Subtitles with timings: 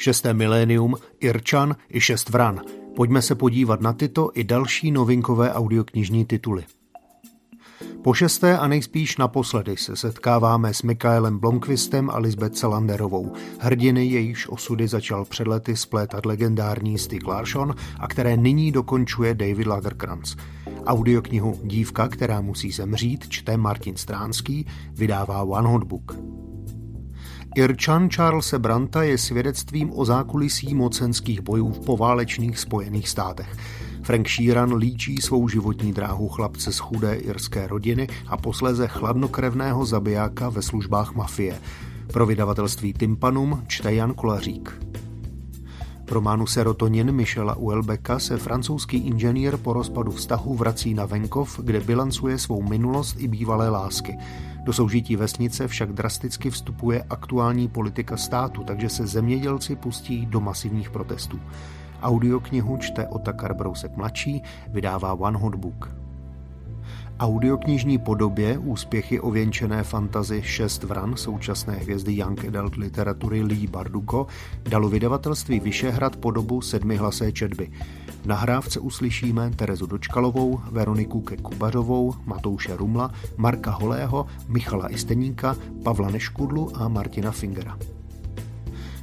[0.00, 2.60] Šesté milénium, Irčan i Šest vran.
[2.96, 6.64] Pojďme se podívat na tyto i další novinkové audioknižní tituly.
[8.02, 14.48] Po šesté a nejspíš naposledy se setkáváme s Mikaelem Blomqvistem a Lisbeth Salanderovou, hrdiny jejíž
[14.48, 20.36] osudy začal před lety splétat legendární Stieg Larsson a které nyní dokončuje David Lagerkrantz.
[20.86, 26.16] Audioknihu Dívka, která musí zemřít, čte Martin Stránský, vydává One Hot Book.
[27.56, 33.56] Irčan Charlesa Branta je svědectvím o zákulisí mocenských bojů v poválečných spojených státech.
[34.02, 40.48] Frank Sheeran líčí svou životní dráhu chlapce z chudé irské rodiny a posléze chladnokrevného zabijáka
[40.48, 41.60] ve službách mafie.
[42.12, 44.89] Pro vydavatelství Timpanum čte Jan Kolařík.
[46.10, 51.80] V románu Serotonin Michela Uelbeka se francouzský inženýr po rozpadu vztahu vrací na venkov, kde
[51.80, 54.18] bilancuje svou minulost i bývalé lásky.
[54.64, 60.90] Do soužití vesnice však drasticky vstupuje aktuální politika státu, takže se zemědělci pustí do masivních
[60.90, 61.40] protestů.
[62.02, 66.09] Audioknihu čte Otakar Brousek mladší, vydává One Hot Book.
[67.20, 74.26] Audioknižní podobě úspěchy ověnčené fantazy Šest vran současné hvězdy Young Adult literatury Lee Barduko
[74.68, 77.70] dalo vydavatelství Vyšehrad podobu sedmihlasé četby.
[78.22, 86.76] V nahrávce uslyšíme Terezu Dočkalovou, Veroniku Kekubařovou, Matouše Rumla, Marka Holého, Michala Isteníka, Pavla Neškudlu
[86.76, 87.78] a Martina Fingera.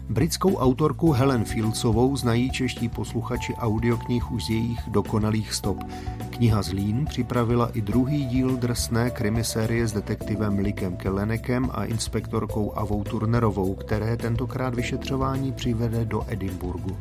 [0.10, 5.84] Britskou autorku Helen Fieldsovou znají čeští posluchači audioknih už z jejich dokonalých stop.
[6.30, 13.04] Kniha Zlín připravila i druhý díl drsné krimisérie s detektivem Likem Kellenekem a inspektorkou Avou
[13.04, 16.98] Turnerovou, které tentokrát vyšetřování přivede do Edinburgu.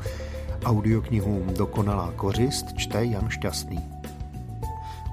[0.64, 3.80] Audioknihu Dokonalá kořist čte Jan Šťastný.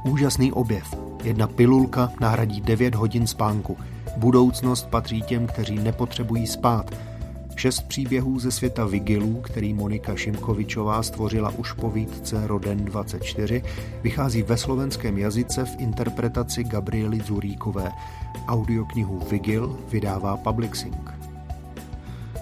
[0.06, 0.96] Úžasný objev.
[1.24, 3.78] Jedna pilulka nahradí 9 hodin spánku.
[4.18, 6.96] Budoucnost patří těm, kteří nepotřebují spát–
[7.56, 13.64] Šest příběhů ze světa vigilů, který Monika Šimkovičová stvořila už po výtce Roden 24,
[14.04, 17.92] vychází ve slovenském jazyce v interpretaci Gabriely Zuríkové.
[18.48, 21.12] Audioknihu Vigil vydává Publixing.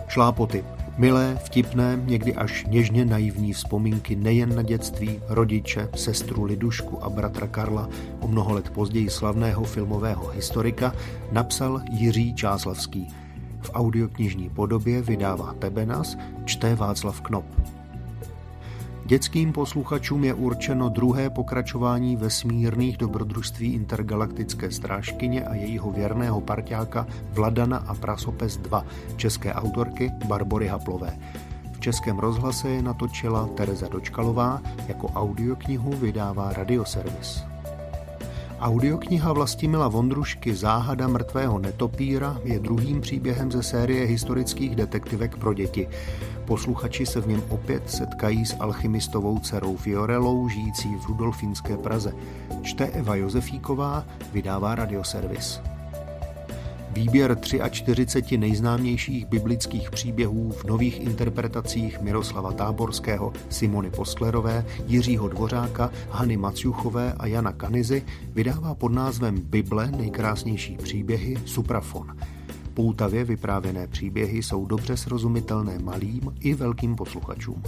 [0.07, 0.63] Šlápoty.
[0.97, 7.47] Milé, vtipné, někdy až něžně naivní vzpomínky nejen na dětství, rodiče, sestru Lidušku a bratra
[7.47, 7.89] Karla,
[8.19, 10.95] o mnoho let později slavného filmového historika,
[11.31, 13.07] napsal Jiří Čáslavský–
[13.61, 17.45] v audioknižní podobě vydává Tebenas, čte Václav Knop.
[19.05, 27.77] Dětským posluchačům je určeno druhé pokračování vesmírných dobrodružství intergalaktické strážkyně a jejího věrného parťáka Vladana
[27.77, 28.85] a Prasopes 2,
[29.15, 31.17] české autorky Barbory Haplové.
[31.71, 37.50] V českém rozhlase je natočila Tereza Dočkalová, jako audioknihu vydává Radioservis.
[38.61, 45.87] Audiokniha Vlastimila Vondrušky Záhada mrtvého netopíra je druhým příběhem ze série historických detektivek pro děti.
[46.45, 52.13] Posluchači se v něm opět setkají s alchymistovou dcerou Fiorelou, žijící v Rudolfínské Praze.
[52.61, 55.61] Čte Eva Josefíková, vydává radioservis.
[56.93, 57.37] Výběr
[57.69, 67.13] 43 nejznámějších biblických příběhů v nových interpretacích Miroslava Táborského, Simony Posklerové, Jiřího Dvořáka, Hany Maciuchové
[67.13, 68.03] a Jana Kanizy
[68.33, 72.17] vydává pod názvem Bible nejkrásnější příběhy Suprafon.
[72.73, 77.63] Poutavě vyprávěné příběhy jsou dobře srozumitelné malým i velkým posluchačům.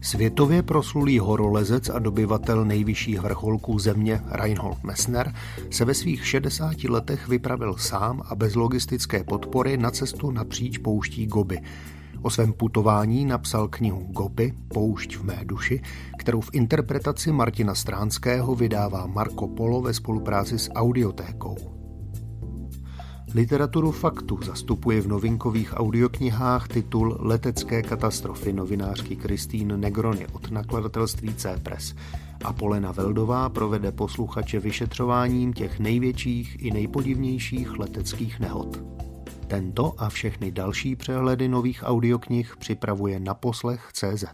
[0.00, 5.34] Světově proslulý horolezec a dobyvatel nejvyšších vrcholků země Reinhold Messner
[5.70, 11.26] se ve svých 60 letech vypravil sám a bez logistické podpory na cestu napříč pouští
[11.26, 11.58] Goby.
[12.22, 15.82] O svém putování napsal knihu Goby, Poušť v mé duši,
[16.18, 21.77] kterou v interpretaci Martina Stránského vydává Marco Polo ve spolupráci s Audiotékou.
[23.34, 31.94] Literaturu faktu zastupuje v novinkových audioknihách titul Letecké katastrofy novinářky Kristýn Negrony od nakladatelství C-Press
[32.44, 38.82] a Polena Veldová provede posluchače vyšetřováním těch největších i nejpodivnějších leteckých nehod.
[39.46, 44.24] Tento a všechny další přehledy nových audioknih připravuje na poslech CZ.